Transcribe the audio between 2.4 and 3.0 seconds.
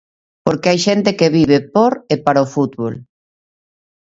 o fútbol.